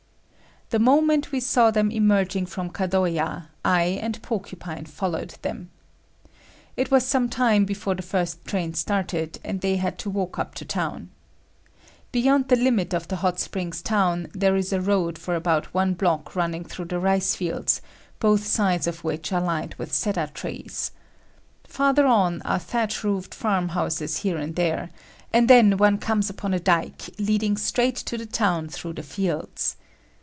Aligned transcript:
The 0.71 0.79
moment 0.79 1.33
we 1.33 1.41
saw 1.41 1.69
them 1.69 1.91
emerging 1.91 2.45
from 2.45 2.69
Kadoya, 2.69 3.47
I 3.65 3.99
and 4.01 4.21
Porcupine 4.21 4.85
followed 4.85 5.35
them. 5.41 5.69
It 6.77 6.89
was 6.89 7.05
some 7.05 7.27
time 7.27 7.65
before 7.65 7.93
the 7.93 8.01
first 8.01 8.45
train 8.45 8.73
started 8.73 9.37
and 9.43 9.59
they 9.59 9.75
had 9.75 9.99
to 9.99 10.09
walk 10.09 10.39
up 10.39 10.55
to 10.55 10.63
town. 10.63 11.09
Beyond 12.13 12.47
the 12.47 12.55
limit 12.55 12.93
of 12.93 13.09
the 13.09 13.17
hot 13.17 13.37
springs 13.37 13.81
town, 13.81 14.29
there 14.31 14.55
is 14.55 14.71
a 14.71 14.79
road 14.79 15.17
for 15.17 15.35
about 15.35 15.73
one 15.73 15.93
block 15.93 16.37
running 16.37 16.63
through 16.63 16.85
the 16.85 16.99
rice 16.99 17.35
fields, 17.35 17.81
both 18.21 18.47
sides 18.47 18.87
of 18.87 19.03
which 19.03 19.33
are 19.33 19.41
lined 19.41 19.73
with 19.73 19.91
cedar 19.91 20.31
trees. 20.33 20.91
Farther 21.67 22.07
on 22.07 22.41
are 22.43 22.59
thatch 22.59 23.03
roofed 23.03 23.35
farm 23.35 23.67
houses 23.75 24.19
here 24.19 24.37
and 24.37 24.55
there, 24.55 24.89
and 25.33 25.49
then 25.49 25.75
one 25.75 25.97
comes 25.97 26.29
upon 26.29 26.53
a 26.53 26.61
dyke 26.61 27.09
leading 27.19 27.57
straight 27.57 27.97
to 27.97 28.17
the 28.17 28.25
town 28.25 28.69
through 28.69 28.93
the 28.93 29.03
fields. 29.03 29.75